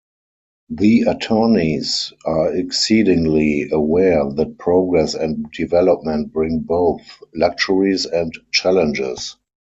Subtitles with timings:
[0.71, 7.03] The attorneys are exceedingly aware that progress and development bring both
[7.35, 9.35] luxuries and challenges.